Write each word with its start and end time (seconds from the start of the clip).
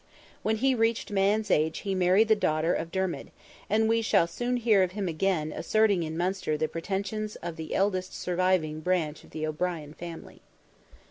When 0.41 0.55
he 0.55 0.73
reached 0.73 1.11
man's 1.11 1.51
age 1.51 1.81
he 1.81 1.93
married 1.93 2.27
the 2.27 2.35
daughter 2.35 2.73
of 2.73 2.91
Dermid, 2.91 3.29
and 3.69 3.87
we 3.87 4.01
shall 4.01 4.25
soon 4.25 4.57
hear 4.57 4.81
of 4.81 4.93
him 4.93 5.07
again 5.07 5.51
asserting 5.51 6.01
in 6.01 6.17
Munster 6.17 6.57
the 6.57 6.67
pretensions 6.67 7.35
of 7.35 7.55
the 7.55 7.75
eldest 7.75 8.15
surviving 8.15 8.79
branch 8.79 9.23
of 9.23 9.29
the 9.29 9.45
O'Brien 9.45 9.93
family. 9.93 10.41